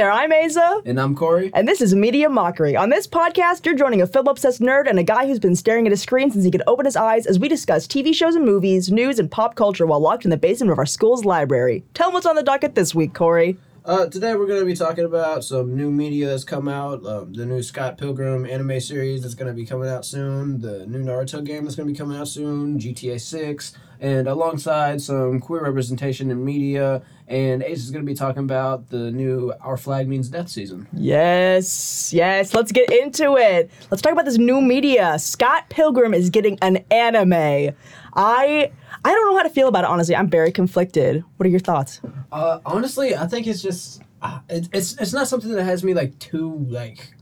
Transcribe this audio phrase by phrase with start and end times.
[0.00, 0.80] there, I'm Aza.
[0.86, 1.50] And I'm Kory.
[1.52, 2.74] And this is Media Mockery.
[2.74, 5.86] On this podcast, you're joining a film obsessed nerd and a guy who's been staring
[5.86, 8.46] at a screen since he could open his eyes as we discuss TV shows and
[8.46, 11.84] movies, news, and pop culture while locked in the basement of our school's library.
[11.92, 13.58] Tell them what's on the docket this week, Kory.
[13.84, 17.04] Uh, today we're going to be talking about some new media that's come out.
[17.04, 20.62] Um, the new Scott Pilgrim anime series that's going to be coming out soon.
[20.62, 22.78] The new Naruto game that's going to be coming out soon.
[22.78, 23.74] GTA 6.
[24.00, 27.02] And alongside some queer representation in media.
[27.28, 30.88] And Ace is going to be talking about the new Our Flag Means Death season.
[30.92, 33.70] Yes, yes, let's get into it.
[33.90, 35.18] Let's talk about this new media.
[35.18, 37.74] Scott Pilgrim is getting an anime.
[38.14, 38.72] I
[39.04, 40.16] I don't know how to feel about it honestly.
[40.16, 41.22] I'm very conflicted.
[41.36, 42.00] What are your thoughts?
[42.32, 45.94] Uh, honestly, I think it's just uh, it, it's it's not something that has me
[45.94, 47.14] like too like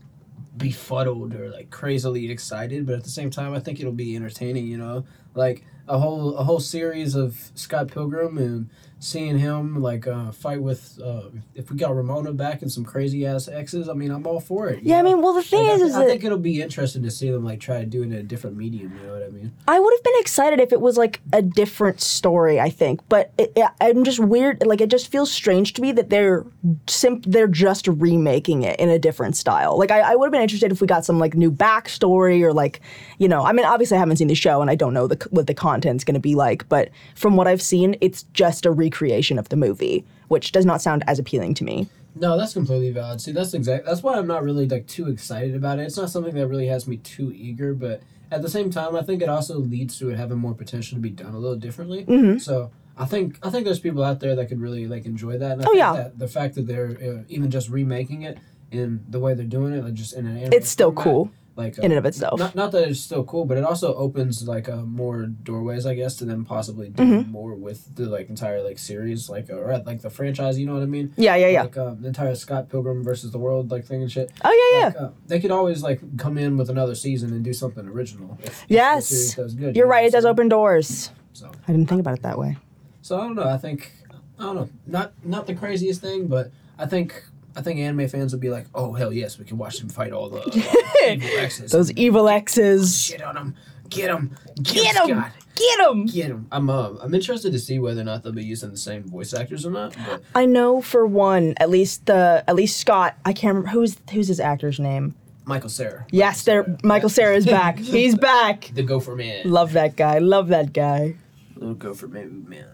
[0.57, 4.67] befuddled or like crazily excited, but at the same time, I think it'll be entertaining.
[4.67, 8.69] You know, like a whole a whole series of Scott Pilgrim and
[8.99, 13.25] seeing him like uh, fight with uh, if we got Ramona back and some crazy
[13.25, 13.87] ass exes.
[13.89, 14.83] I mean, I'm all for it.
[14.83, 17.03] Yeah, I mean, well the thing Like, is I, is I think it'll be interesting
[17.03, 18.93] to see them like try to do it in a different medium.
[18.95, 19.53] You know what I mean?
[19.67, 22.59] I would have been excited if it was like a different story.
[22.59, 24.65] I think, but it, it, I'm just weird.
[24.65, 26.45] Like it just feels strange to me that they're
[26.87, 29.77] sim- they're just remaking it in a different style.
[29.77, 32.53] Like I, I would have been interested if we got some like new backstory or
[32.53, 32.81] like,
[33.17, 35.27] you know, I mean, obviously I haven't seen the show and I don't know the,
[35.31, 36.67] what the content's going to be like.
[36.69, 40.81] But from what I've seen, it's just a recreation of the movie, which does not
[40.81, 41.87] sound as appealing to me.
[42.15, 43.21] No, that's completely valid.
[43.21, 43.85] See, that's exact.
[43.85, 45.83] That's why I'm not really like too excited about it.
[45.83, 48.01] It's not something that really has me too eager, but
[48.31, 51.01] at the same time, I think it also leads to it having more potential to
[51.01, 52.05] be done a little differently.
[52.05, 52.39] Mm-hmm.
[52.39, 55.51] So I think I think there's people out there that could really like enjoy that.
[55.53, 55.93] And I Oh, think yeah.
[55.93, 58.37] that the fact that they're uh, even just remaking it
[58.71, 61.31] in the way they're doing it, like just in an anime It's still format, cool
[61.59, 62.39] Like uh, in and of itself.
[62.39, 65.93] Not, not that it's still cool, but it also opens like uh, more doorways, I
[65.93, 67.31] guess, to them possibly do Mm-hmm.
[67.31, 70.57] more with the like entire like series, like uh, or like the franchise.
[70.57, 71.13] You know what I mean?
[71.17, 71.61] yeah, yeah, yeah.
[71.63, 74.31] Like um, the entire Scott Pilgrim versus the World like thing and shit.
[74.45, 75.07] Oh yeah, yeah.
[75.07, 78.37] Uh, they could always like come in with another season and do something original.
[78.41, 79.07] If, if the Yes.
[79.07, 80.05] series good, you You're know right.
[80.05, 81.11] It does open doors.
[81.33, 82.57] So, I didn't think about it that way.
[83.01, 83.47] so I don't know.
[83.49, 83.91] I think
[84.39, 84.69] I don't know.
[84.87, 88.67] Not not the craziest thing, but I think I think anime fans would be like,
[88.75, 91.71] oh hell yes, we can watch them fight all the uh, evil exes.
[91.71, 93.01] Those evil exes.
[93.03, 93.55] shit on them.
[93.89, 94.35] Get them.
[94.61, 95.25] Get them!
[95.55, 96.05] Get them!
[96.05, 96.47] Get them.
[96.51, 99.33] I'm uh, I'm interested to see whether or not they'll be using the same voice
[99.33, 99.95] actors or not.
[100.07, 103.17] But I know for one, at least the at least Scott.
[103.25, 105.15] I can't remember who's who's his actor's name.
[105.45, 106.05] Michael Cera.
[106.11, 106.77] Yes, there.
[106.83, 107.79] Michael Cera is back.
[107.79, 108.69] He's back.
[108.71, 109.49] The Gopher Man.
[109.49, 110.19] Love that guy.
[110.19, 111.15] Love that guy.
[111.55, 112.45] Little Gopher Man.
[112.47, 112.67] man.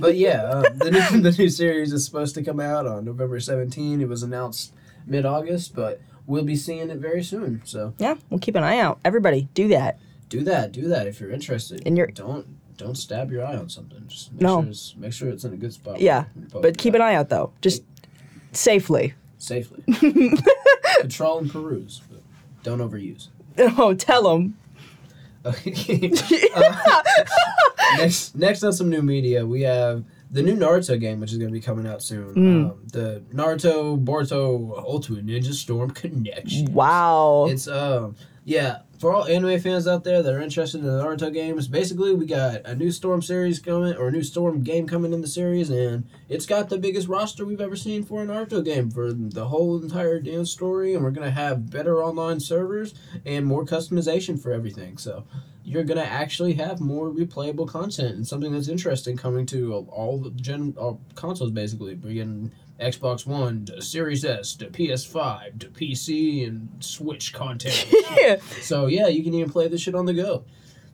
[0.00, 3.40] But yeah, uh, the, new, the new series is supposed to come out on November
[3.40, 4.00] 17.
[4.00, 4.72] It was announced
[5.06, 7.62] mid August, but we'll be seeing it very soon.
[7.64, 9.00] So Yeah, we'll keep an eye out.
[9.04, 9.98] Everybody, do that.
[10.28, 10.72] do that.
[10.72, 11.82] Do that if you're interested.
[11.86, 12.46] And you're- don't
[12.76, 14.04] don't stab your eye on something.
[14.06, 14.60] Just make No.
[14.62, 16.00] sure it's, make sure it's in a good spot.
[16.00, 17.82] Yeah, but keep an eye out though, just
[18.52, 19.14] safely.
[19.38, 19.82] safely.
[21.00, 22.20] Control and peruse, but
[22.62, 23.28] don't overuse.
[23.76, 24.56] Oh, tell them.
[25.44, 26.12] Okay.
[26.54, 27.02] Uh,
[27.96, 31.48] next, next on some new media, we have the new Naruto game, which is going
[31.48, 32.34] to be coming out soon.
[32.34, 32.70] Mm.
[32.70, 36.72] Um, the Naruto Boruto Ultimate Ninja Storm Connection.
[36.72, 37.46] Wow.
[37.48, 41.32] It's um yeah for all anime fans out there that are interested in the Naruto
[41.32, 41.68] games.
[41.68, 45.20] Basically, we got a new Storm series coming or a new Storm game coming in
[45.20, 48.90] the series, and it's got the biggest roster we've ever seen for a Naruto game
[48.90, 50.94] for the whole entire damn story.
[50.94, 52.94] And we're gonna have better online servers
[53.24, 54.98] and more customization for everything.
[54.98, 55.24] So
[55.68, 60.30] you're gonna actually have more replayable content and something that's interesting coming to all the
[60.30, 61.94] gen all consoles basically.
[61.94, 62.24] We're
[62.80, 67.86] Xbox One to Series S to PS5 to PC and Switch content.
[68.62, 70.44] so yeah, you can even play this shit on the go.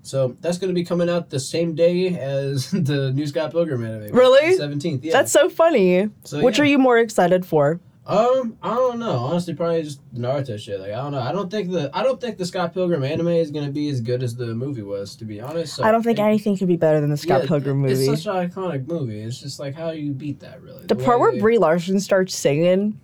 [0.03, 3.85] So that's going to be coming out the same day as the new Scott Pilgrim
[3.85, 4.15] anime.
[4.15, 4.55] Really?
[4.57, 5.05] Seventeenth.
[5.05, 5.13] Yeah.
[5.13, 6.11] That's so funny.
[6.25, 6.65] So, Which yeah.
[6.65, 7.81] are you more excited for?
[8.07, 9.17] Um, I don't know.
[9.17, 10.79] Honestly, probably just the Naruto shit.
[10.79, 11.21] Like I don't know.
[11.21, 14.03] I don't think the I don't think the Scott Pilgrim anime is gonna be as
[14.03, 15.17] good as the movie was.
[15.17, 17.43] To be honest, So, I don't think and- anything could be better than the Scott
[17.43, 18.07] yeah, Pilgrim movie.
[18.07, 19.21] It's such an iconic movie.
[19.21, 20.85] It's just like how do you beat that really?
[20.85, 23.01] The part where Brie Larson starts singing,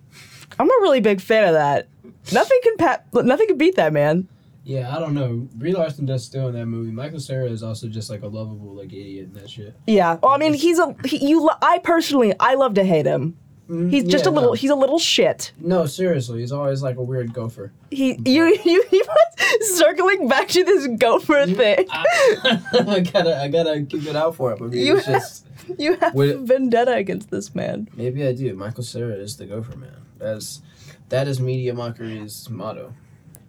[0.59, 1.87] I'm a really big fan of that.
[2.31, 4.27] Nothing can pa- nothing can beat that man.
[4.63, 5.47] Yeah, I don't know.
[5.55, 6.91] Brie Larson does still in that movie.
[6.91, 9.75] Michael Cera is also just like a lovable like idiot in that shit.
[9.87, 10.19] Yeah.
[10.21, 11.41] Well, I mean, he's a he, you.
[11.41, 13.35] lo- I personally, I love to hate him.
[13.71, 14.49] Mm, he's just Yeah, a little.
[14.49, 14.53] no.
[14.53, 15.53] He's a little shit.
[15.59, 17.71] No, seriously, he's always like a weird gopher.
[17.89, 21.85] He you you he was circling back to this gopher thing.
[21.89, 24.63] I gotta, I gotta keep it out for him.
[24.63, 25.47] I mean, You it's just
[25.77, 27.87] You have Would a vendetta against this man.
[27.95, 28.53] maybe I do.
[28.55, 29.95] Michael Cera is the gopher man.
[30.17, 30.61] That's
[31.09, 32.93] that is media mockery's motto.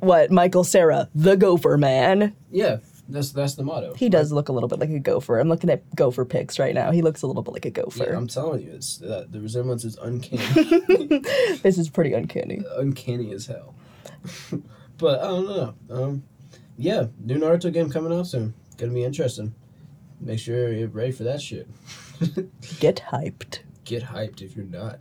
[0.00, 2.34] What, Michael Cera, the gopher man?
[2.50, 2.78] Yeah,
[3.08, 3.94] That's that's the motto.
[3.94, 5.38] He does look a little bit like a gopher.
[5.38, 6.90] I'm looking at gopher pics right now.
[6.92, 8.12] He looks a little bit like a Yeah, gopher.
[8.12, 10.40] I'm telling you, it's uh, the resemblance is uncanny,
[11.62, 12.62] this is pretty uncanny.
[12.76, 13.74] uncanny as hell.
[14.98, 15.74] but I don't know.
[15.90, 16.22] Um,
[16.78, 18.54] yeah, new Naruto game coming out soon.
[18.78, 19.54] Gonna be interesting.
[20.20, 21.68] Make sure you're ready for that shit.
[22.78, 23.60] Get hyped.
[23.84, 25.00] Get hyped if you're not.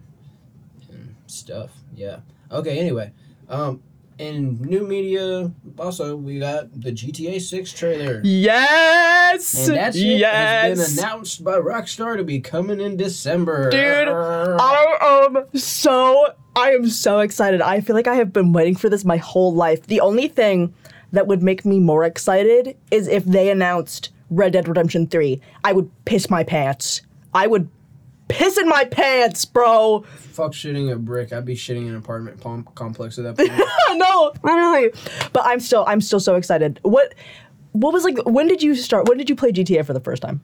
[0.89, 1.71] And stuff.
[1.94, 2.21] Yeah.
[2.51, 2.80] Okay.
[2.80, 3.12] Anyway,
[3.47, 3.83] um,
[4.21, 8.21] in new media, also we got the GTA Six trailer.
[8.23, 9.68] Yes.
[9.68, 10.77] And that shit yes.
[10.77, 13.71] has been announced by Rockstar to be coming in December.
[13.71, 17.62] Dude, I am so I am so excited.
[17.62, 19.88] I feel like I have been waiting for this my whole life.
[19.88, 20.73] The only thing
[21.12, 25.41] that would make me more excited is if they announced Red Dead Redemption 3.
[25.63, 27.01] I would piss my pants.
[27.33, 27.69] I would
[28.31, 30.01] piss in my pants, bro.
[30.31, 31.33] Fuck shitting a brick.
[31.33, 33.38] I'd be shitting an apartment pom- complex at that
[33.88, 34.00] point.
[34.00, 34.92] no, literally.
[35.33, 36.80] But I'm still I'm still so excited.
[36.83, 37.13] What
[37.74, 40.22] what was like when did you start when did you play GTA for the first
[40.22, 40.42] time?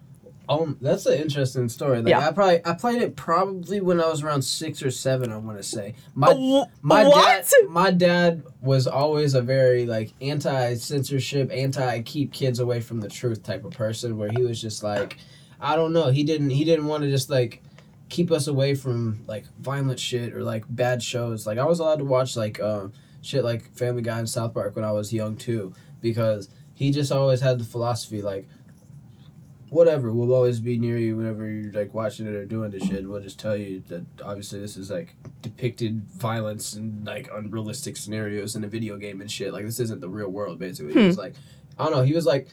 [0.50, 1.98] um, that's an interesting story.
[2.01, 2.25] Like, Yeah.
[2.25, 5.30] I probably I played it probably when I was around six or seven.
[5.30, 7.44] I want to say my Wh- my what?
[7.45, 13.01] dad my dad was always a very like anti censorship, anti keep kids away from
[13.01, 14.18] the truth type of person.
[14.18, 15.18] Where he was just like,
[15.60, 16.12] I don't know.
[16.12, 17.62] He didn't he didn't want to just like
[18.09, 21.45] keep us away from like violent shit or like bad shows.
[21.45, 22.88] Like I was allowed to watch like uh,
[23.21, 27.12] shit like Family Guy and South Park when I was young too, because he just
[27.12, 28.48] always had the philosophy like,
[29.69, 33.07] whatever, we'll always be near you whenever you're like watching it or doing this shit.
[33.07, 38.56] We'll just tell you that obviously this is like depicted violence and like unrealistic scenarios
[38.56, 39.51] in a video game and shit.
[39.51, 40.94] Like this isn't the real world basically.
[40.94, 41.33] He was like,
[41.77, 42.03] I don't know.
[42.03, 42.48] He was like,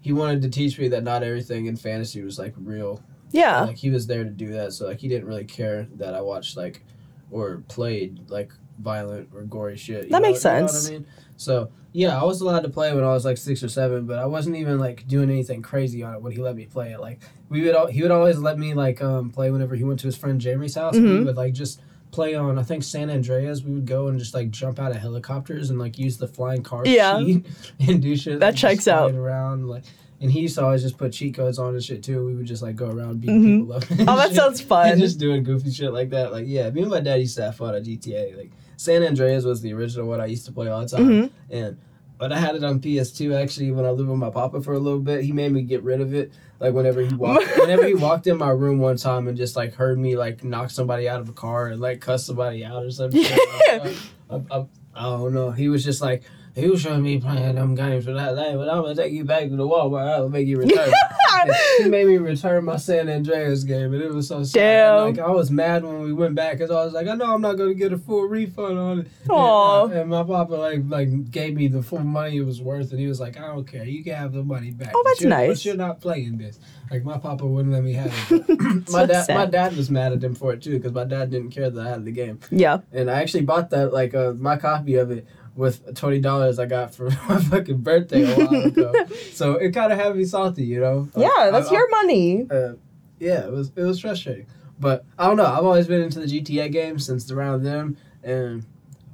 [0.00, 3.62] he wanted to teach me that not everything in fantasy was like real Yeah.
[3.62, 6.20] like he was there to do that so like he didn't really care that i
[6.20, 6.84] watched like
[7.30, 10.88] or played like violent or gory shit you That know- makes you know what sense.
[10.88, 11.06] i mean
[11.36, 14.18] so yeah i was allowed to play when i was like six or seven but
[14.18, 17.00] i wasn't even like doing anything crazy on it when he let me play it
[17.00, 19.98] like we would al- he would always let me like um play whenever he went
[20.00, 21.26] to his friend jeremy's house and we Mhm.
[21.26, 21.80] would like just
[22.10, 24.96] play on i think san andreas we would go and just like jump out of
[24.96, 27.18] helicopters and like use the flying car Yeah.
[27.80, 29.12] and do shit That checks out.
[29.14, 29.84] around like
[30.20, 32.24] and he used to always just put cheat codes on and shit too.
[32.26, 33.60] We would just like go around beating Mhm.
[33.60, 33.84] people up.
[34.08, 34.88] Oh, that sounds fun.
[34.90, 36.30] And just doing goofy shit like that.
[36.32, 38.36] Like, yeah, me and my dad used to have fun at GTA.
[38.36, 41.08] Like, San Andreas was the original one I used to play all the time.
[41.08, 41.30] Mhm.
[41.50, 41.76] And
[42.18, 44.78] but I had it on PS2 actually when I lived with my papa for a
[44.78, 45.24] little bit.
[45.24, 46.30] He made me get rid of it.
[46.58, 49.72] Like whenever he walked, whenever he walked in my room one time and just like
[49.72, 52.90] heard me like knock somebody out of a car and like cuss somebody out or
[52.90, 53.22] something.
[53.66, 53.90] Yeah.
[54.30, 54.64] I, I,
[54.94, 55.50] I don't know.
[55.50, 56.22] He was just like
[56.54, 59.24] he was showing me playing them games for that day, but I'm gonna take you
[59.24, 60.08] back to the Walmart.
[60.08, 60.90] I'll make you return.
[61.78, 65.00] he made me return my San Andreas game, and it was so sad.
[65.00, 67.40] Like I was mad when we went back, cause I was like, I know I'm
[67.40, 69.06] not gonna get a full refund on it.
[69.28, 73.00] And, and my papa like like gave me the full money it was worth, and
[73.00, 74.92] he was like, I don't care, you can have the money back.
[74.94, 75.48] Oh, that's you're- nice.
[75.48, 76.58] But you're not playing this.
[76.90, 78.46] Like my papa wouldn't let me have it.
[78.48, 79.34] But my dad, sad.
[79.36, 81.86] my dad was mad at him for it too, because my dad didn't care that
[81.86, 82.40] I had the game.
[82.50, 82.78] Yeah.
[82.92, 85.24] And I actually bought that like uh, my copy of it
[85.60, 88.92] with twenty dollars I got for my fucking birthday a while ago.
[89.32, 91.08] so it kind of had me salty, you know.
[91.14, 92.46] Like, Yeah, that's I- I- your money.
[92.50, 92.72] uh,
[93.20, 94.46] yeah, it was it was frustrating,
[94.80, 95.44] but I don't know.
[95.46, 98.64] I've always been into the GTA games since around them, and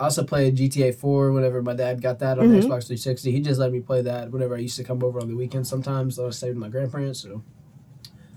[0.00, 2.59] I also played GTA Four whenever my dad got that on Mhm.
[2.62, 3.33] Xbox 360.
[3.33, 5.69] He just let me play that whenever I used to come over on the weekends.
[5.69, 7.43] Sometimes I was staying with my grandparents, so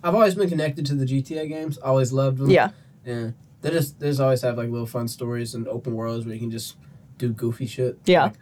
[0.04, 1.78] I've always been connected to the GTA games.
[1.78, 2.50] Always loved them.
[2.50, 2.72] Yeah.
[3.06, 6.34] and they just they just always have like little fun stories and open worlds where
[6.34, 6.78] you can just
[7.20, 8.00] do goofy shit.
[8.06, 8.24] Yeah.
[8.24, 8.34] Like,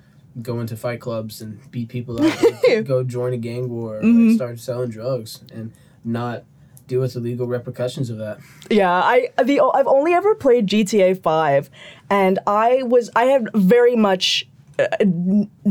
[0.42, 2.40] go into fight clubs and beat people up.
[2.86, 4.00] go join a gang war.
[4.02, 4.28] Mhm.
[4.30, 5.74] like, start selling drugs and
[6.06, 6.46] not
[6.88, 8.40] deal with the legal repercussions of that.
[8.70, 11.70] Yeah, I the I've only ever played GTA 5
[12.10, 14.48] and I was I had very much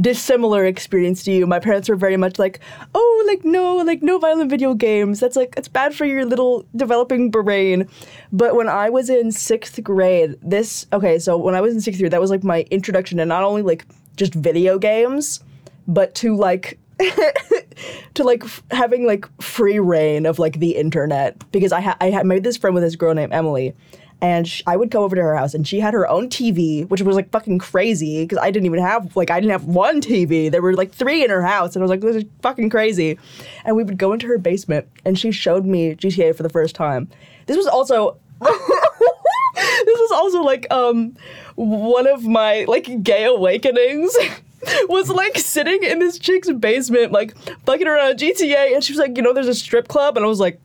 [0.01, 1.47] dissimilar experience to you.
[1.47, 2.61] My parents were very much like,
[2.95, 5.21] "Oh, like no, like no violent video games.
[5.21, 7.89] That's like it's bad for your little developing brain."
[8.33, 11.99] But when I was in 6th grade, this okay, so when I was in 6th
[11.99, 13.87] grade, that was like my introduction to not only like
[14.17, 15.43] just video games,
[15.87, 16.79] but to like
[18.15, 22.11] to like f- having like free reign of like the internet because I had I
[22.11, 23.75] had made this friend with this girl named Emily,
[24.21, 26.89] and sh- I would go over to her house and she had her own TV,
[26.89, 30.01] which was like fucking crazy because I didn't even have like I didn't have one
[30.01, 30.51] TV.
[30.51, 33.19] There were like three in her house, and I was like, this is fucking crazy.
[33.65, 36.75] And we would go into her basement, and she showed me GTA for the first
[36.75, 37.09] time.
[37.47, 38.19] This was also.
[38.41, 41.17] this was also like um
[41.55, 44.15] one of my like gay awakenings
[44.89, 49.17] was like sitting in this chick's basement like fucking around GTA and she was like
[49.17, 50.61] you know there's a strip club and I was like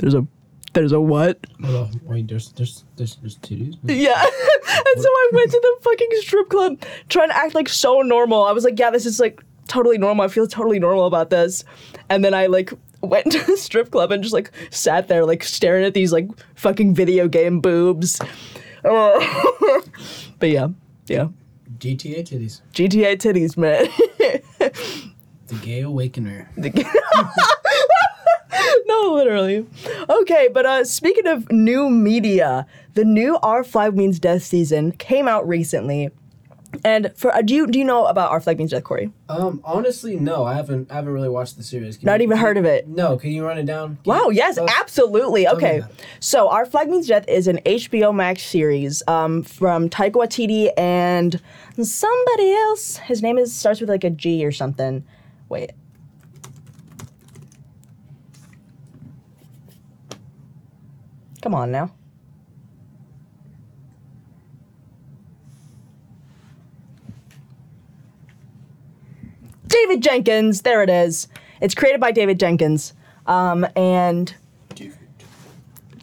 [0.00, 0.26] there's a
[0.72, 1.46] there's a what
[2.04, 3.76] wait, there's there's there's, there's titties.
[3.84, 8.00] yeah and so I went to the fucking strip club trying to act like so
[8.00, 10.24] normal I was like yeah this is like totally normal.
[10.24, 11.64] I feel totally normal about this.
[12.10, 15.42] And then I like went to the strip club and just like sat there like
[15.42, 18.20] staring at these like fucking video game boobs.
[20.38, 20.68] But yeah,
[21.06, 21.28] yeah.
[21.78, 22.62] GTA titties.
[22.72, 23.86] GTA titties, man.
[25.46, 26.50] The gay awakener.
[28.92, 29.66] No, literally.
[30.08, 35.26] Okay, but uh, speaking of new media, the new Our Flag Means Death season came
[35.28, 36.10] out recently.
[36.84, 39.10] And for uh, do you do you know about Our Flag Means Death, Kory?
[39.28, 40.90] Um, honestly, no, I haven't.
[40.90, 41.96] I haven't really watched the series.
[41.98, 42.88] Can Not you- even heard of it.
[42.88, 43.96] No, can you run it down?
[44.04, 45.46] Can Wow, you- yes, uh, absolutely.
[45.46, 45.82] Okay.
[46.20, 51.40] So, Our Flag Means Death is an HBO Max series um, from Taika Waititi and
[51.82, 52.96] somebody else.
[52.96, 55.04] His name is starts with like a G or something.
[55.50, 55.72] Wait.
[61.42, 61.90] Come on now.
[69.66, 70.62] David Jenkins.
[70.62, 71.28] There it is.
[71.60, 72.94] It's created by David Jenkins.
[73.26, 74.34] Um, and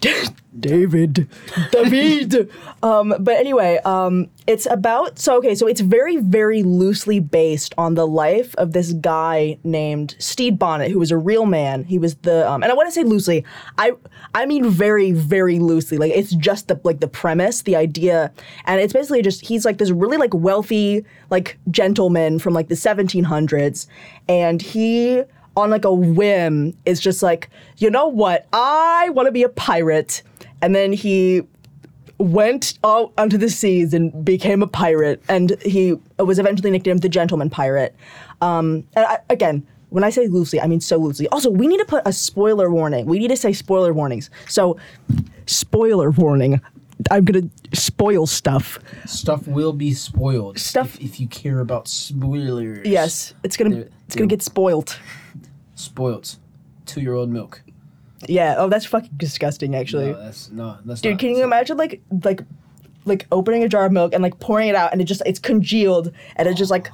[0.01, 0.35] David.
[0.57, 1.27] David.
[1.71, 2.49] David.
[2.81, 7.93] um, but anyway, um, it's about so okay, so it's very, very loosely based on
[7.93, 11.83] the life of this guy named Stede Bonnet, who was a real man.
[11.83, 13.45] He was the um, and I want to say loosely,
[13.77, 13.93] I
[14.33, 15.97] I mean very, very loosely.
[15.97, 18.31] Like it's just the like the premise, the idea,
[18.65, 22.75] and it's basically just he's like this really like wealthy like gentleman from like the
[22.75, 23.85] 1700s,
[24.27, 25.23] and he
[25.55, 28.47] on like a whim is just like, you know what?
[28.53, 30.23] I want to be a pirate.
[30.61, 31.43] And then he
[32.17, 35.23] went out onto the seas and became a pirate.
[35.29, 37.95] And he was eventually nicknamed the Gentleman Pirate.
[38.41, 41.27] Um, and I, again, when I say loosely, I mean so loosely.
[41.29, 43.05] Also, we need to put a spoiler warning.
[43.05, 44.29] We need to say spoiler warnings.
[44.47, 44.77] So,
[45.45, 46.61] spoiler warning.
[47.09, 48.77] I'm gonna spoil stuff.
[49.05, 50.59] Stuff will be spoiled.
[50.59, 52.85] Stuff- If, if you care about spoilers.
[52.85, 54.97] Yes, it's gonna They're- it's gonna get spoiled.
[55.75, 56.35] Spoiled.
[56.85, 57.61] Two year old milk.
[58.27, 58.55] Yeah.
[58.57, 59.75] Oh, that's fucking disgusting.
[59.75, 60.11] Actually.
[60.11, 60.77] No, that's no.
[60.85, 62.41] That's Dude, not, can you imagine like like
[63.05, 65.39] like opening a jar of milk and like pouring it out and it just it's
[65.39, 66.89] congealed and it just like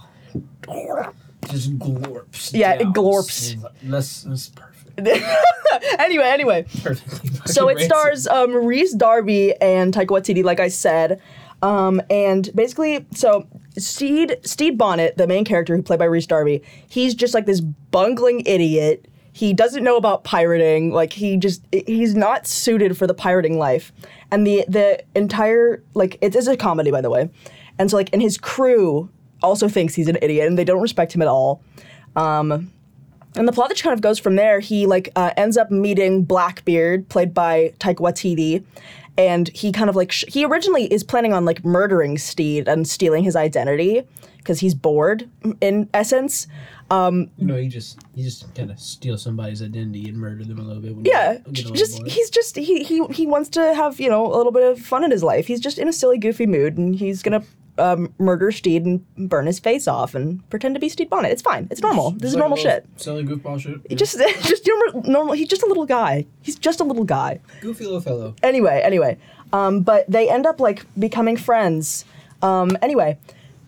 [1.48, 2.53] Just glorps.
[2.53, 3.55] Yeah, it glorps.
[3.84, 4.75] That's that's perfect.
[6.00, 6.65] anyway anyway.
[6.82, 7.32] Perfectly.
[7.46, 11.22] So it stars um, Rhys Darby and Taika Waititi, like I said,
[11.62, 16.62] um, and basically, so Stede Stede Bonnet, the main character who played by Rhys Darby,
[16.88, 19.08] he's just like this bungling idiot.
[19.36, 20.94] He doesn't know about pirating.
[20.94, 23.92] Like he just he's not suited for the pirating life.
[24.32, 27.30] And the the entire like it is a comedy by the way,
[27.77, 29.10] and so like and his crew
[29.44, 31.62] also thinks he's an idiot and they don't respect him at all.
[32.15, 32.72] Um,
[33.36, 34.60] and the plot just kind of goes from there.
[34.60, 38.63] He like uh, ends up meeting Blackbeard, played by Taika Waititi,
[39.18, 42.88] and he kind of like sh- he originally is planning on like murdering Stede and
[42.88, 44.04] stealing his identity
[44.38, 45.30] because he's bored
[45.62, 46.48] in essence.
[46.92, 50.60] Um, You know, you just you just kind of steal somebody's identity and murder them
[50.60, 50.96] a little bit.
[50.96, 52.12] When yeah, get just overboard.
[52.12, 55.04] he's just he he he wants to have you know a little bit of fun
[55.04, 55.48] in his life.
[55.48, 57.44] He's just in a silly, goofy mood, and he's gonna.
[57.77, 61.32] Um, murder Stede and burn his face off and pretend to be Stede Bonnet.
[61.32, 61.67] It's fine.
[61.70, 62.12] It's normal.
[62.12, 62.86] This It's is like normal shit.
[62.96, 63.82] Silly goofball shit.
[63.89, 63.98] yeah.
[63.98, 65.34] Just, just normal, normal.
[65.34, 66.25] He's just a little guy.
[66.41, 67.41] He's just a little guy.
[67.60, 68.34] goofy little fellow.
[68.44, 69.17] Anyway, anyway,
[69.51, 72.05] um, but they end up like becoming friends.
[72.41, 73.17] Um, anyway,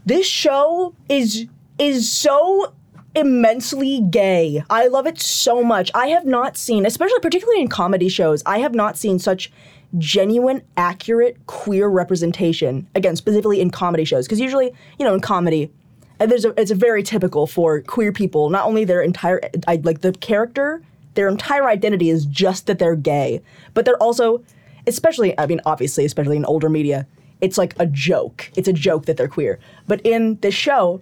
[0.06, 1.46] this show is
[1.78, 2.74] is so
[3.16, 4.64] immensely gay.
[4.70, 5.92] I love it so much.
[5.94, 9.52] I have not seen, especially particularly in comedy shows, I have not seen such
[9.98, 12.88] genuine, accurate queer representation.
[12.96, 15.72] Again, specifically in comedy shows, because usually, you know, in comedy,
[16.20, 18.50] there's a, it's a very typical for queer people.
[18.50, 19.42] Not only their entire,
[19.84, 20.82] like the character,
[21.14, 23.42] their entire identity is just that they're gay,
[23.74, 24.44] but they're also,
[24.88, 27.08] especially, I mean, obviously, especially in older media,
[27.42, 28.52] it's like a joke.
[28.56, 29.60] It's a joke that they're queer.
[29.88, 31.02] But in this show,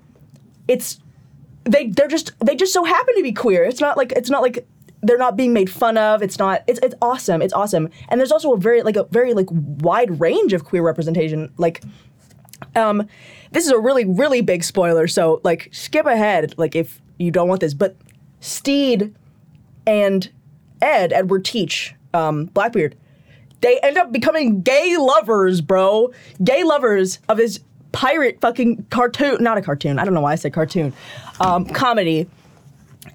[0.68, 1.00] it's
[1.64, 3.64] they they're just they just so happen to be queer.
[3.64, 4.68] It's not like it's not like
[5.08, 6.22] they're not being made fun of.
[6.22, 7.42] It's not it's it's awesome.
[7.42, 7.90] It's awesome.
[8.10, 11.54] And there's also a very like a very like wide range of queer representation.
[11.58, 11.84] Like
[12.76, 13.08] um
[13.52, 17.48] this is a really really big spoiler, so like skip ahead like if you don't
[17.48, 17.74] want this.
[17.74, 17.96] But
[18.40, 19.16] Stede
[19.88, 20.30] and
[20.82, 22.96] Ed, Edward Teach, um, Blackbeard,
[23.62, 26.12] they end up becoming gay lovers, bro.
[26.44, 29.42] Gay lovers of his pirate fucking cartoon.
[29.42, 29.98] Not a cartoon.
[29.98, 30.94] I don't know why I said cartoon.
[31.40, 32.30] Um, comedy.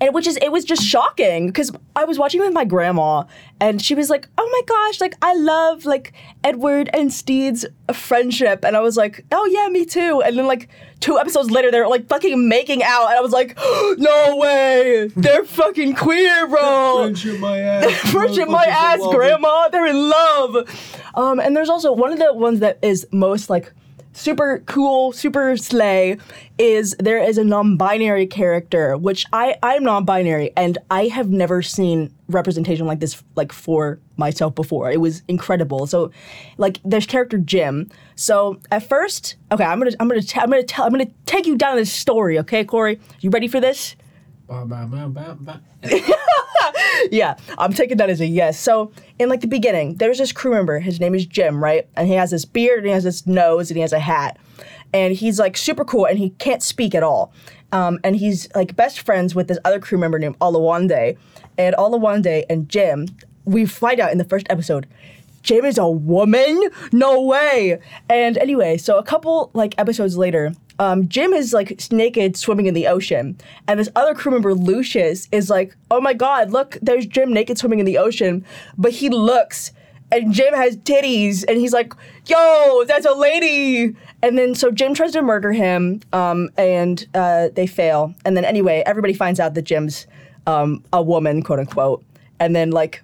[0.00, 3.24] And which is it was just shocking because I was watching with my grandma
[3.60, 6.12] and she was like, "Oh my gosh, like I love like
[6.44, 10.68] Edward and Stede's friendship," and I was like, "Oh yeah, me too." And then like
[11.00, 13.58] two episodes later, they're like fucking making out, and I was like,
[13.98, 18.10] "No way, they're fucking queer, bro." Friendship my ass.
[18.10, 19.68] Friendship my ass, grandma.
[19.68, 21.00] They're in love.
[21.14, 23.72] Um, and there's also one of the ones that is most like
[24.12, 26.18] super cool, super slay
[26.58, 32.14] is there is a non-binary character, which I I'm non-binary and I have never seen
[32.28, 34.90] representation like this like for myself before.
[34.90, 35.86] It was incredible.
[35.86, 36.10] So,
[36.58, 37.90] like there's character Jim.
[38.16, 41.56] So at first, okay, I'm gonna I'm gonna I'm gonna tell I'm gonna take you
[41.56, 42.38] down this story.
[42.40, 43.96] Okay, Kory, you ready for this?
[47.10, 48.58] Yeah, I'm taking that as a yes.
[48.58, 50.80] So in like the beginning, there's this crew member.
[50.80, 51.88] His name is Jim, right?
[51.96, 54.38] And he has this beard, and he has this nose, and he has a hat,
[54.92, 57.32] and he's like super cool, and he can't speak at all.
[57.72, 61.16] Um, and he's like best friends with this other crew member named Olawande,
[61.56, 63.06] and Olawande and Jim.
[63.44, 64.86] We find out in the first episode.
[65.42, 66.68] Jim is a woman?
[66.92, 67.80] No way.
[68.10, 72.72] And anyway, so a couple like episodes later, um, Jim is like naked swimming in
[72.72, 73.36] the ocean,
[73.68, 77.58] and this other crew member Lucius is like, "Oh my God, look, there's Jim naked
[77.58, 78.44] swimming in the ocean,"
[78.78, 79.72] but he looks.
[80.12, 81.92] And Jim has titties, and he's like,
[82.26, 87.50] "Yo, that's a lady!" And then so Jim tries to murder him, um, and uh,
[87.54, 88.14] they fail.
[88.24, 90.06] And then anyway, everybody finds out that Jim's
[90.46, 92.02] um, a woman, quote unquote.
[92.40, 93.02] And then like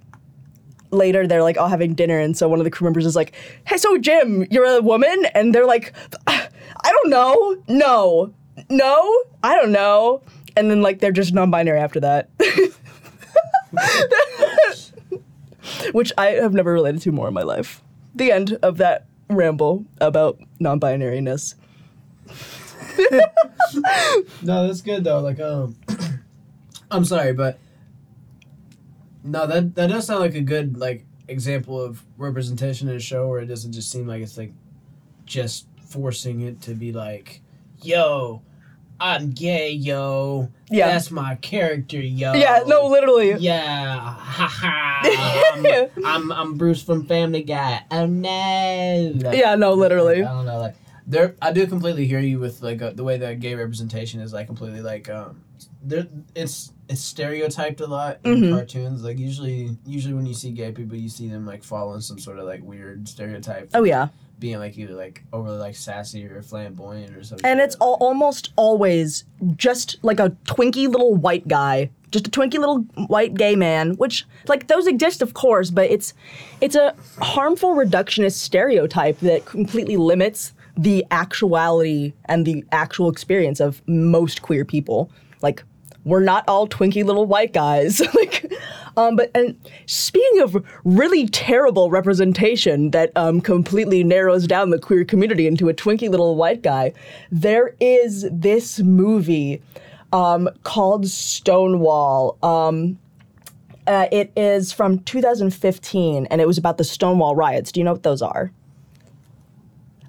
[0.96, 3.34] later they're like all having dinner and so one of the crew members is like
[3.66, 5.26] hey so jim you're a woman?
[5.34, 5.92] And they're like
[6.26, 6.48] i
[6.84, 7.56] don't know.
[7.68, 8.32] No.
[8.70, 9.22] No?
[9.42, 10.22] I don't know.
[10.56, 12.30] And then like they're just non-binary after that.
[15.92, 17.82] Which i have never related to more in my life.
[18.14, 21.54] The end of that ramble about non-binariness.
[24.42, 25.20] No, that's good though.
[25.20, 25.76] Like, um,
[26.90, 27.58] I'm sorry, but
[29.26, 33.28] no, that that does sound like a good like example of representation in a show
[33.28, 34.52] where it doesn't just seem like it's like
[35.24, 37.40] just forcing it to be like,
[37.82, 38.42] yo,
[38.98, 40.50] I'm gay, yo.
[40.70, 40.88] Yeah.
[40.88, 42.32] that's my character, yo.
[42.34, 45.52] yeah no literally Yeah, ha ha.
[45.54, 45.66] I'm,
[46.04, 47.82] I'm I'm Bruce from Family Guy.
[47.90, 49.12] Oh no.
[49.22, 50.74] Like, yeah no literally I don't know, like
[51.06, 51.36] there.
[51.40, 54.46] I do completely hear you with like uh, the way that gay representation is like
[54.46, 55.42] completely like um,
[55.82, 56.06] there.
[56.34, 58.50] It's it's stereotyped a lot in Mhm.
[58.52, 59.02] cartoons.
[59.02, 62.38] Like usually, usually when you see gay people, you see them like following some sort
[62.38, 67.16] of like weird stereotype, oh yeah being like either like overly like sassy or flamboyant
[67.16, 67.46] or something.
[67.46, 69.24] And it's all, almost always
[69.56, 73.94] just like a twinky little white guy, just a twinky little white gay man.
[73.94, 76.12] Which, like, those exist, of course, but it's
[76.60, 83.80] it's a harmful reductionist stereotype that completely limits the actuality and the actual experience of
[83.88, 85.10] most queer people.
[85.40, 85.64] Like,
[86.06, 88.00] we're not all twinky little white guys.
[88.14, 88.50] like,
[88.96, 95.04] um, but and speaking of really terrible representation that um, completely narrows down the queer
[95.04, 96.92] community into a twinky little white guy,
[97.30, 99.60] there is this movie
[100.12, 102.38] um, called Stonewall.
[102.42, 102.98] Um,
[103.88, 107.72] uh, it is from 2015, and it was about the Stonewall riots.
[107.72, 108.52] Do you know what those are?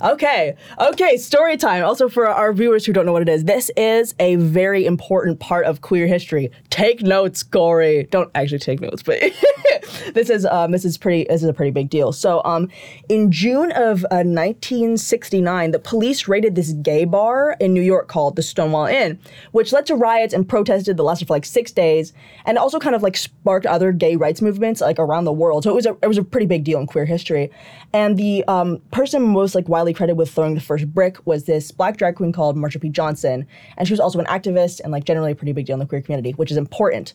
[0.02, 1.84] Okay, okay, story time.
[1.84, 5.40] Also, for our viewers who don't know what it is, this is a very important
[5.40, 6.52] part of queer history.
[6.70, 8.04] Take notes, Kory.
[8.12, 9.20] Don't actually take notes, but
[10.14, 11.26] this is um, this is pretty.
[11.28, 12.12] This is a pretty big deal.
[12.12, 12.70] So, um,
[13.10, 18.36] in June of uh, 1969, the police raided this gay bar in New York called
[18.36, 19.20] the Stonewall Inn,
[19.52, 22.14] which led to riots and protested that lasted for like six days,
[22.46, 25.64] and also kind of like sparked other gay rights movements like around the world.
[25.64, 27.50] So it was a it was a pretty big deal in queer history.
[27.94, 31.72] And the um, person most like widely credited with throwing the first brick was this
[31.72, 32.90] black drag queen called Marsha P.
[32.90, 33.48] Johnson,
[33.78, 35.86] and she was also an activist and like generally a pretty big deal in the
[35.86, 37.14] queer community, which is important.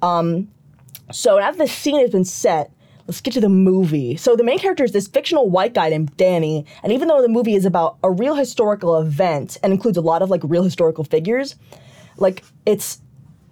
[0.00, 0.48] Um,
[1.12, 2.72] so now that the scene has been set,
[3.06, 4.16] let's get to the movie.
[4.16, 7.28] So the main character is this fictional white guy named Danny, and even though the
[7.28, 11.04] movie is about a real historical event and includes a lot of like real historical
[11.04, 11.56] figures,
[12.16, 13.02] like it's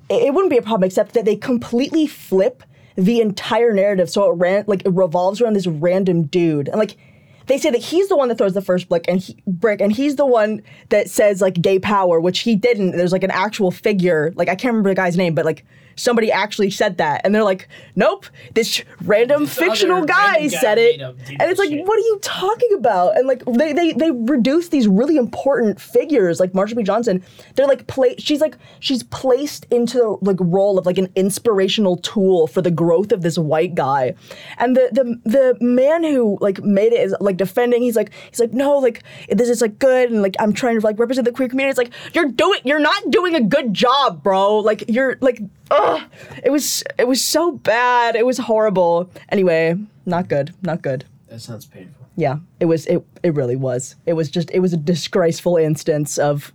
[0.09, 2.63] it it wouldn't be a problem except that they completely flip
[2.97, 6.97] the entire narrative so it ran like it revolves around this random dude and like
[7.47, 9.93] they say that he's the one that throws the first brick and he, brick and
[9.93, 12.93] he's the one that says like gay power which he didn't.
[12.97, 14.33] There's like an actual figure.
[14.37, 15.65] Like i can't remember the guy's name but like
[15.99, 17.23] somebody actually said that.
[17.25, 20.99] And they're like nope this random This fictional guy random guy said it.
[20.99, 21.87] made up- did and it's like shit.
[21.87, 23.17] what are you talking about?
[23.17, 26.83] And like they they, they reduce these really important figures like marsha P.
[26.83, 27.25] johnson.
[27.55, 31.97] They're like pla- she's like she's placed into the like role of like an inspirational
[31.99, 34.15] tool for the growth of this white guy.
[34.59, 37.83] And the the the man who like made it is like defending.
[37.83, 40.85] He's like he's like no like this is like good and like i'm trying to
[40.85, 41.71] like represent the queer community.
[41.71, 44.59] It's like you're doing you're not doing a good job bro.
[44.59, 46.03] Like you're like ugh.
[46.45, 48.17] It was it was so bad.
[48.17, 49.11] It was horrible.
[49.29, 51.05] Anyway not good not good.
[51.29, 52.07] That sounds painful.
[52.17, 53.97] yeah it was it it really was.
[54.07, 56.53] It was just it was a disgraceful instance of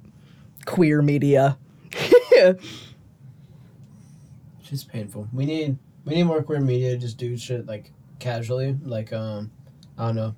[0.65, 1.58] queer media.
[4.60, 5.28] It's just painful.
[5.34, 9.52] We need we need more queer media to just do shit like casually, like um,
[9.98, 10.36] I don't know,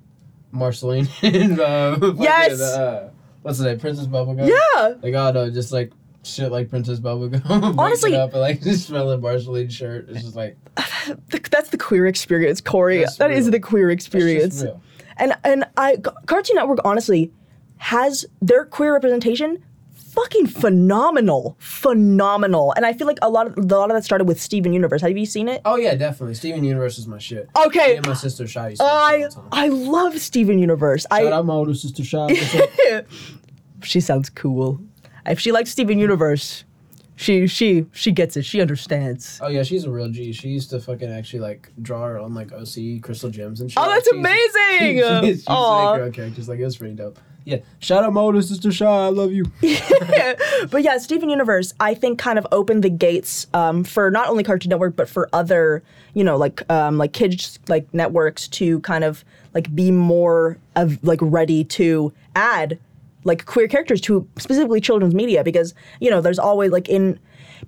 [0.54, 2.60] Marceline and uh, fucking, Yes!
[2.60, 3.10] uh,
[3.42, 3.78] what's the name?
[3.80, 4.48] Princess Bubblegum.
[4.48, 4.94] Yeah.
[5.02, 7.42] Like oh no, just like shit like Princess Bubblegum.
[7.78, 10.08] Honestly- up and like just smelling Marceline's shirt.
[10.08, 10.56] It's just like
[11.50, 13.00] That's the queer experience, Kory.
[13.00, 14.64] That's That is the queer experience.
[15.16, 17.30] And and I Cartoon Network honestly
[17.78, 19.62] has their queer representation
[20.14, 22.72] fucking phenomenal, phenomenal.
[22.76, 25.02] And I feel like a lot of a lot of that started with Steven Universe.
[25.02, 25.60] Have you seen it?
[25.64, 26.34] Oh yeah, definitely.
[26.34, 27.48] Steven Universe is my shit.
[27.56, 27.88] Okay.
[27.88, 29.48] Me and my sister Shy used to watch it I all the time.
[29.52, 31.02] I love Steven Universe.
[31.10, 32.26] Shout I out my older sister Shy.
[32.26, 33.06] What's up?
[33.82, 34.80] she sounds cool.
[35.26, 36.64] If she likes Steven Universe,
[37.16, 38.44] she she she gets it.
[38.44, 39.40] She understands.
[39.42, 40.32] Oh yeah, she's a real G.
[40.32, 43.70] She used to fucking actually like draw her own like OC crystal gems and oh,
[43.70, 43.82] shit.
[43.82, 44.78] Oh, that's She's- amazing!
[44.78, 45.92] She, she, she used to Aw.
[45.92, 46.48] make her own characters.
[46.48, 47.18] Like it was pretty dope.
[47.44, 47.58] Yeah.
[47.78, 48.86] Shout out my older sister Shy.
[48.86, 49.44] I love you.
[50.70, 54.42] but yeah, Steven Universe, I think, kind of opened the gates um, for not only
[54.42, 55.82] Cartoon Network but for other,
[56.14, 61.02] you know, like um, like kids like networks to kind of like be more of
[61.04, 62.78] like ready to add
[63.24, 67.18] like queer characters to specifically children's media because you know there's always like in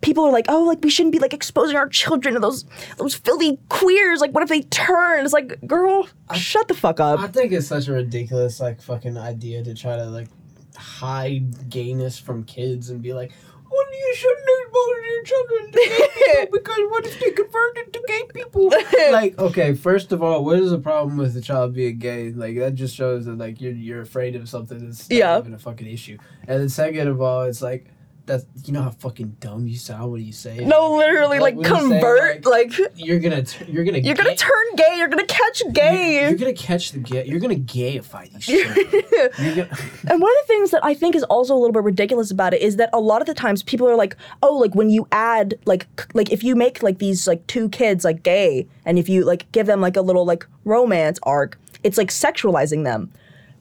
[0.00, 2.64] people are like oh like we shouldn't be like exposing our children to those
[2.98, 4.20] those filthy queers.
[4.20, 5.24] Like what if they turn?
[5.24, 7.20] It's like girl shut the fuck up.
[7.20, 10.28] I think it's such a ridiculous like fucking idea to try to like
[10.76, 13.32] hide gayness from kids and be like,
[13.76, 18.02] well, you shouldn't expose your children to gay people because what if they convert into
[18.06, 18.68] gay people?
[19.12, 22.30] like, okay, first of all, what is the problem with the child being gay?
[22.30, 25.38] Like that just shows that like you're you're afraid of something that's Yeah.
[25.38, 26.18] even a fucking issue.
[26.48, 27.86] And then second of all, it's like
[28.26, 30.66] that's you know how fucking dumb you sound when you say it.
[30.66, 34.34] no literally like, when you say, convert like you're gonna t- you're gonna You're gonna
[34.36, 34.96] turn gay.
[34.98, 36.28] You're gonna catch gay.
[36.28, 37.24] You're gonna catch the gay.
[37.24, 38.46] You're gonna gayify these.
[39.56, 39.68] Gonna.
[40.08, 42.52] and one of the things that I think is also a little bit ridiculous about
[42.54, 45.06] it is that a lot of the times people are like, oh, like when you
[45.12, 48.98] add like c- like if you make like these like two kids like gay, and
[48.98, 53.12] if you like give them like a little like romance arc, it's like sexualizing them,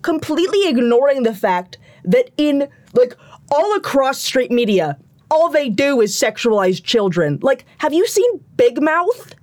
[0.01, 3.15] completely ignoring the fact that in like
[3.51, 4.97] all across straight media.
[5.31, 7.39] All they do is sexualize children.
[7.41, 9.33] Like, have you seen Big Mouth?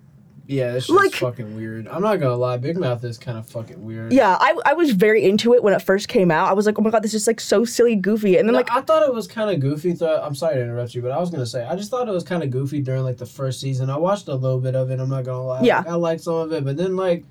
[0.47, 1.89] Yeah, it's just Like- fucking weird.
[1.89, 4.13] I'm not gonna lie, Big Mouth is kind of fucking weird.
[4.13, 6.49] Yeah, I, I was very into it when it first came out.
[6.49, 8.37] I was like, oh my god, this is like so silly, goofy.
[8.37, 9.95] And then No, like, I thought it was kind of goofy.
[9.95, 12.13] Th- I'm sorry to interrupt you, but I was gonna say I just thought it
[12.13, 13.89] was kind of goofy during like the first season.
[13.89, 15.01] I watched a little bit of it.
[15.01, 15.63] I'm not gonna lie.
[15.63, 15.79] Yeah.
[15.79, 17.25] Like, I liked some of it, but then like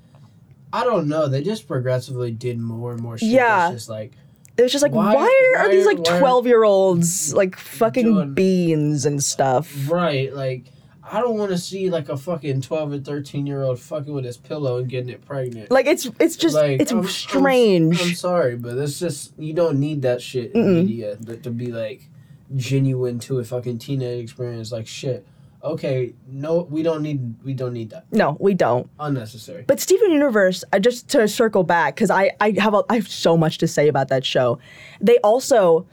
[0.72, 1.28] I don't know.
[1.28, 3.28] They just progressively did more and more shit.
[3.28, 3.68] Yeah.
[3.68, 4.12] It's just like
[4.56, 8.04] it was just like, Why- why, are why- these like twelve year olds like fucking
[8.04, 9.90] Doing- beans and stuff?
[9.90, 10.64] right, like.
[11.04, 14.24] I don't want to see like a fucking twelve or thirteen year old fucking with
[14.24, 15.70] his pillow and getting it pregnant.
[15.70, 18.00] Like it's it's just Like, it's I'm- I'm- strange.
[18.00, 20.74] I'm, sorry, but it's just you don't need that shit in Mm-mm.
[20.86, 22.08] media that, to be like
[22.54, 24.72] genuine to a fucking teenage experience.
[24.72, 25.26] Like shit.
[25.64, 28.06] Okay, no, we don't need we don't need that.
[28.12, 28.90] no, we don't.
[28.98, 29.64] Unnecessary.
[29.66, 33.08] But Steven Universe, I just to circle back because I I have a, I have
[33.08, 34.58] so much to say about that show.
[35.00, 35.86] They also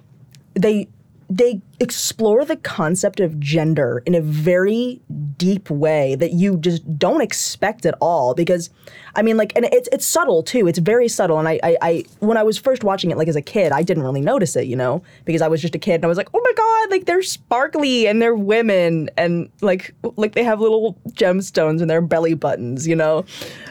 [0.56, 0.88] they
[1.30, 5.00] they explore the concept of gender in a very
[5.38, 8.72] deep way that you just don't expect at all because
[9.16, 10.68] i mean like and it's it's subtle too.
[10.68, 11.38] It's very subtle.
[11.38, 13.84] And I, I i when i was first watching it like as a kid i
[13.84, 16.18] didn't really notice it you know because i was just a kid and i was
[16.18, 20.60] like oh my god like they're sparkly and they're women and like like they have
[20.60, 23.24] little gemstones in their belly buttons you know.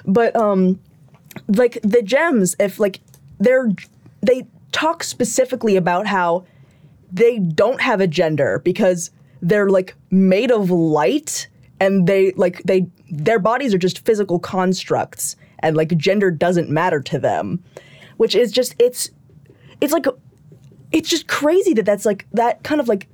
[0.06, 0.78] But um
[1.48, 3.00] like the gems if like
[3.38, 3.70] they're
[4.22, 6.44] they talk specifically about how
[7.12, 11.48] they don't have a gender because they're like made of light
[11.80, 17.00] and they like they their bodies are just physical constructs and like gender doesn't matter
[17.00, 17.62] to them
[18.16, 19.10] which is just it's
[19.80, 20.06] it's like
[20.92, 23.08] it's just crazy that that's like that kind of like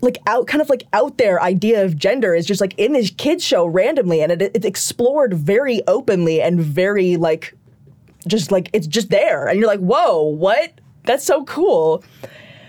[0.00, 3.10] like out kind of like out there idea of gender is just like in this
[3.10, 7.54] kids show randomly and it, it's explored very openly and very like
[8.26, 10.72] just like it's just there and you're like whoa what?
[11.04, 12.04] That's so cool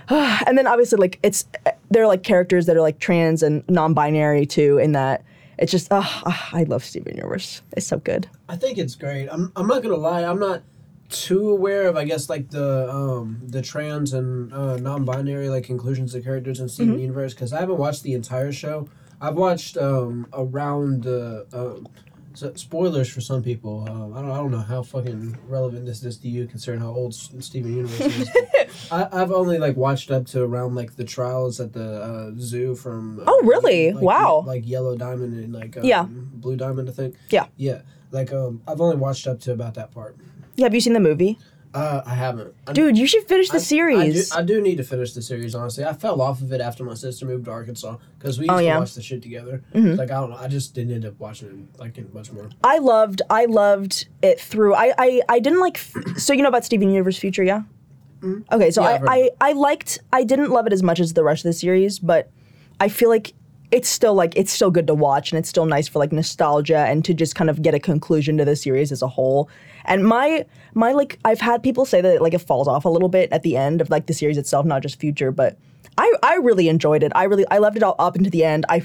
[0.48, 1.46] and then obviously like it's
[1.90, 5.24] there are like characters that are like trans and non-binary too in that
[5.58, 6.02] it's just uh,
[6.54, 9.30] i love steven universe it's so good I think it's great.
[9.30, 10.24] I'm I'm not gonna lie.
[10.26, 10.62] I'm not
[11.10, 16.14] too aware of I guess like the um the trans and uh, non-binary like inclusions
[16.16, 17.02] of characters in Steven Mm-hmm.
[17.02, 18.90] Universe because I haven't watched the entire show.
[19.22, 21.46] I've watched um around the.
[21.54, 21.88] um
[22.34, 23.86] so spoilers for some people.
[23.90, 24.32] Um, I don't.
[24.32, 28.00] I don't know how fucking relevant this is to you, considering how old Steven Universe
[28.02, 28.30] is.
[28.92, 32.76] I, I've only like watched up to around like the trials at the uh, zoo
[32.76, 33.20] from.
[33.20, 33.92] uh, Oh, really?
[33.92, 34.44] like, Wow.
[34.46, 36.04] Like Yellow Diamond and like um, Yeah.
[36.10, 37.16] Blue Diamond, I think.
[37.30, 37.48] Yeah.
[37.58, 37.82] Yeah.
[38.12, 40.16] Like um, I've only watched up to about that part.
[40.56, 41.38] yeah have you seen the movie
[41.74, 42.54] Uh, I haven't.
[42.68, 44.32] I, Dude, you should finish the I- series.
[44.32, 45.56] I do, I do need to finish the series.
[45.56, 48.52] Honestly, I fell off of it after my sister moved to Arkansas because we used
[48.54, 49.64] Oh, to watch the shit together.
[49.74, 49.98] Mhm.
[49.98, 52.50] Like I don't know, I just didn't end up watching it like much more.
[52.64, 54.76] I loved I loved it through.
[54.76, 57.62] I I, I didn't like f- so you know about Steven Universe Future, yeah?
[58.52, 59.06] Okay, so Mm-hmm.
[59.06, 61.50] Yeah, I, I I liked I didn't love it as much as the rest of
[61.50, 62.30] the series, but
[62.80, 63.34] I feel like
[63.72, 66.80] it's still like it's still good to watch and it's still nice for like nostalgia
[66.80, 69.48] and to just kind of get a conclusion to the series as a whole.
[69.86, 73.10] And my my like I've had people say that like it falls off a little
[73.10, 75.58] bit at the end of like the series itself, not just Future, but
[75.98, 77.12] I I really enjoyed it.
[77.16, 78.66] I really I loved it all up into the end.
[78.70, 78.84] I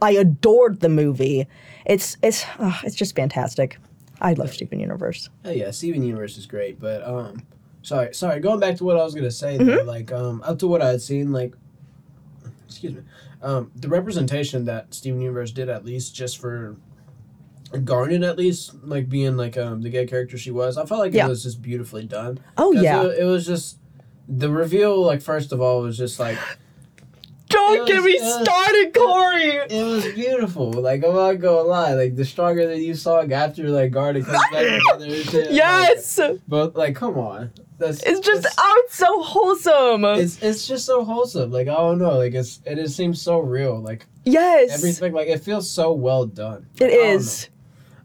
[0.00, 1.46] I adored the movie.
[1.84, 3.78] It's it's uh, it's just fantastic.
[4.20, 5.28] I love Steven Universe.
[5.44, 7.42] Oh yeah, Steven Universe is great, but um,
[7.82, 8.40] sorry, sorry.
[8.40, 9.66] Going back to what I was gonna say, Mm-hmm.
[9.66, 11.54] though, like um, up to what I had seen, like,
[12.66, 13.02] excuse me,
[13.42, 16.76] um, the representation that Steven Universe did, at least just for
[17.78, 21.12] Garnet, at least like being like um the gay character she was, I felt like
[21.14, 21.26] Yeah.
[21.26, 22.38] it was just beautifully done.
[22.58, 23.02] Oh yeah.
[23.04, 23.78] it, it was just
[24.28, 25.02] the reveal.
[25.02, 26.38] Like first of all, was just like
[27.48, 29.56] Don't get was- me was- started, Kory.
[29.70, 30.72] it was beautiful.
[30.72, 34.38] Like I'm not gonna lie, like the stronger that you saw after like Garnet comes
[34.52, 35.34] back shit.
[35.46, 36.20] like, Yes.
[36.46, 40.04] but like, come on, that's It's just oh, it's so wholesome.
[40.04, 41.50] it's it's just so wholesome.
[41.50, 43.80] Like I don't know, like it's it just seems so real.
[43.80, 44.70] Like yes.
[44.72, 46.66] everything, like it feels so well done.
[46.80, 47.48] It Like, I is.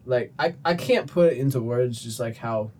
[0.06, 2.00] Like I I can't put it into words.
[2.02, 2.70] Just like how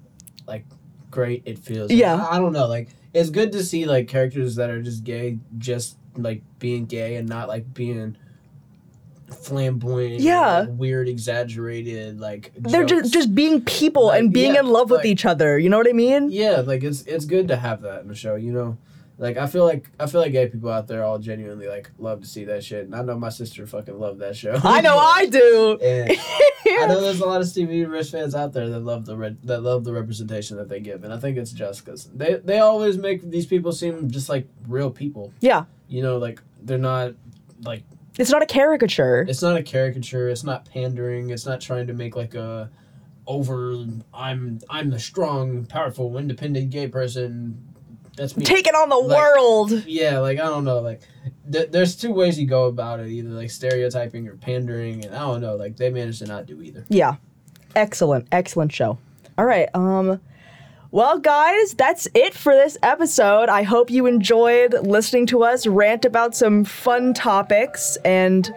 [0.46, 0.64] like
[1.10, 1.90] great it feels.
[1.90, 2.14] Yeah.
[2.14, 2.66] I, I don't know.
[2.66, 7.16] Like it's good to see like characters that are just gay, just like being gay
[7.16, 8.16] and not like being
[9.30, 10.20] flamboyant.
[10.20, 10.60] Yeah.
[10.60, 12.20] like, weird, exaggerated.
[12.20, 13.02] Like They're jokes.
[13.02, 15.58] just just being people Like, and being yeah, in love with each other.
[15.58, 16.30] You know what I mean?
[16.30, 18.78] Yeah, like it's it's good to have that in the show, you know.
[19.18, 22.20] Like I feel like I feel like gay people out there all genuinely like love
[22.20, 24.60] to see that shit, and I know my sister fucking loved that show.
[24.62, 25.78] I know I do.
[26.68, 29.16] And I know there's a lot of Steven Universe fans out there that love the
[29.16, 32.34] re- that love the representation that they give, and I think it's just because they
[32.44, 35.32] they always make these people seem just like real people.
[35.40, 35.64] Yeah.
[35.88, 37.14] You know, like they're not
[37.62, 37.84] like
[38.18, 39.24] It's not a caricature.
[39.28, 40.28] it's not a caricature.
[40.28, 41.30] It's not pandering.
[41.30, 42.68] It's not trying to make like a
[43.28, 43.86] over.
[44.12, 47.62] I'm I'm the strong, powerful, independent gay person.
[48.16, 48.44] That's me.
[48.44, 49.72] Taking on the Like- world.
[49.86, 51.00] yeah, like I don't know, like
[51.52, 55.18] th- there's two ways you go about it, either like stereotyping or pandering, and I
[55.20, 56.84] don't know, like they managed to not do either.
[56.88, 57.16] Yeah.
[57.74, 58.26] Excellent.
[58.32, 58.98] Excellent show.
[59.36, 59.68] All right.
[59.74, 60.20] Um
[60.92, 63.50] well, guys, that's it for this episode.
[63.50, 68.50] I hope you enjoyed listening to us rant about some fun topics and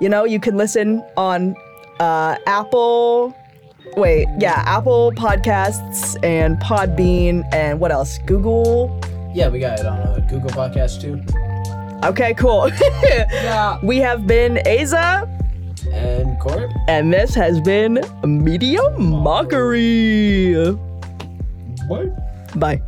[0.00, 1.54] you know, you can listen on
[2.00, 3.36] uh Apple
[3.96, 8.18] Wait, yeah, Apple Podcasts and Podbean and what else?
[8.26, 8.98] Google.
[9.34, 11.22] Yeah, we got it on uh, Google Podcast too.
[12.06, 12.70] Okay, cool.
[13.32, 13.78] Yeah.
[13.82, 15.26] we have been Aza,
[15.92, 16.70] And Court.
[16.88, 20.54] and this has been Media Mockery.
[21.88, 22.58] What?
[22.58, 22.82] Bye.